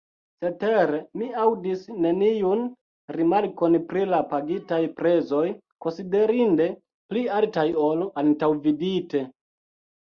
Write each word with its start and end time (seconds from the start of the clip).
Cetere, 0.43 1.01
mi 1.21 1.25
aŭdis 1.41 1.83
neniun 2.05 2.63
rimarkon 3.17 3.77
pri 3.91 4.07
la 4.15 4.23
pagitaj 4.33 4.81
prezoj, 5.03 5.45
konsiderinde 5.87 6.69
pli 7.13 7.29
altaj 7.43 7.71
ol 7.91 8.05
antaŭvidite. 8.27 9.27